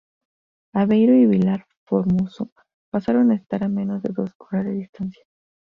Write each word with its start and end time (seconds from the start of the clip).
Aveiro 0.73 1.13
y 1.13 1.27
Vilar 1.27 1.63
Formoso 1.85 2.49
pasaron 2.89 3.29
a 3.29 3.35
estar 3.35 3.63
a 3.63 3.69
menos 3.69 4.01
de 4.01 4.11
dos 4.11 4.31
horas 4.39 4.65
de 4.65 4.73
distancia. 4.73 5.23